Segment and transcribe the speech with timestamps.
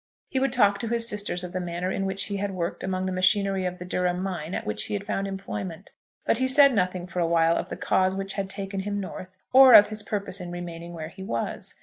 [0.29, 3.05] He would talk to his sisters of the manner in which he had worked among
[3.05, 5.91] the machinery of the Durham mine at which he had found employment;
[6.25, 9.75] but he said nothing for awhile of the cause which had taken him north, or
[9.75, 11.75] of his purpose of remaining where he was.